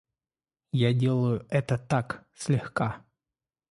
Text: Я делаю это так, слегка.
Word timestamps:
Я 0.73 0.95
делаю 0.95 1.45
это 1.51 1.77
так, 1.77 2.25
слегка. 2.33 3.05